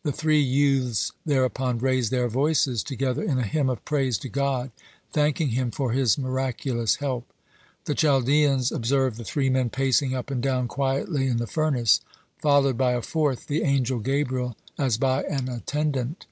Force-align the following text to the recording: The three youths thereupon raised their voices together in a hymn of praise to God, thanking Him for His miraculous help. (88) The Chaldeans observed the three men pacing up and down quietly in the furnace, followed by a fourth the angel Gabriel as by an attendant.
The 0.04 0.12
three 0.16 0.40
youths 0.40 1.12
thereupon 1.26 1.76
raised 1.78 2.10
their 2.10 2.28
voices 2.30 2.82
together 2.82 3.22
in 3.22 3.36
a 3.36 3.42
hymn 3.46 3.68
of 3.68 3.84
praise 3.84 4.16
to 4.16 4.30
God, 4.30 4.70
thanking 5.12 5.48
Him 5.48 5.70
for 5.70 5.92
His 5.92 6.16
miraculous 6.16 6.94
help. 6.94 7.26
(88) 7.82 7.84
The 7.84 7.94
Chaldeans 7.94 8.72
observed 8.72 9.18
the 9.18 9.24
three 9.26 9.50
men 9.50 9.68
pacing 9.68 10.14
up 10.14 10.30
and 10.30 10.42
down 10.42 10.68
quietly 10.68 11.26
in 11.26 11.36
the 11.36 11.46
furnace, 11.46 12.00
followed 12.38 12.78
by 12.78 12.92
a 12.92 13.02
fourth 13.02 13.46
the 13.46 13.60
angel 13.62 13.98
Gabriel 13.98 14.56
as 14.78 14.96
by 14.96 15.24
an 15.24 15.50
attendant. 15.50 16.24